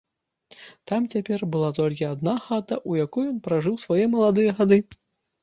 [0.91, 4.83] Там цяпер была толькі адна хата, у якой ён пражыў свае маладыя гады.